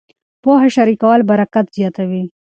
پوهه 0.43 0.67
شریکول 0.75 1.19
برکت 1.29 1.65
زیاتوي. 1.75 2.23